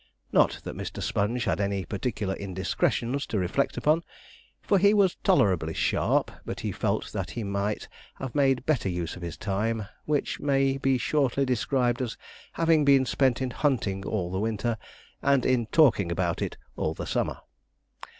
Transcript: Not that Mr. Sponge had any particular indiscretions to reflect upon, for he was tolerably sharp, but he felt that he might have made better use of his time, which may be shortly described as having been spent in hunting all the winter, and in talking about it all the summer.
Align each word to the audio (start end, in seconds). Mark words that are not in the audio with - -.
Not 0.31 0.61
that 0.63 0.75
Mr. 0.75 0.99
Sponge 0.99 1.43
had 1.43 1.61
any 1.61 1.85
particular 1.85 2.33
indiscretions 2.33 3.27
to 3.27 3.37
reflect 3.37 3.77
upon, 3.77 4.01
for 4.59 4.79
he 4.79 4.95
was 4.95 5.13
tolerably 5.23 5.75
sharp, 5.75 6.31
but 6.43 6.61
he 6.61 6.71
felt 6.71 7.13
that 7.13 7.29
he 7.29 7.43
might 7.43 7.87
have 8.15 8.33
made 8.33 8.65
better 8.65 8.89
use 8.89 9.15
of 9.15 9.21
his 9.21 9.37
time, 9.37 9.85
which 10.05 10.39
may 10.39 10.79
be 10.79 10.97
shortly 10.97 11.45
described 11.45 12.01
as 12.01 12.17
having 12.53 12.83
been 12.83 13.05
spent 13.05 13.43
in 13.43 13.51
hunting 13.51 14.03
all 14.03 14.31
the 14.31 14.39
winter, 14.39 14.75
and 15.21 15.45
in 15.45 15.67
talking 15.67 16.11
about 16.11 16.41
it 16.41 16.57
all 16.75 16.95
the 16.95 17.05
summer. 17.05 17.37